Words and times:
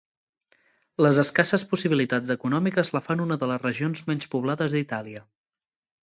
Les 1.05 1.17
escasses 1.23 1.65
possibilitats 1.73 2.31
econòmiques 2.35 2.89
la 2.95 3.01
fan 3.09 3.21
una 3.25 3.37
de 3.43 3.49
les 3.51 3.61
regions 3.67 4.01
menys 4.09 4.31
poblades 4.37 4.73
d'Itàlia. 4.79 5.23